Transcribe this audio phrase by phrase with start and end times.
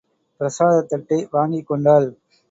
[0.39, 2.07] பிரசாதத் தட்டை வாங்கிக் கொண்டாள்.